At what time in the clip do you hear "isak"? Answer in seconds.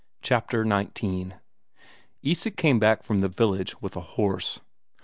2.23-2.55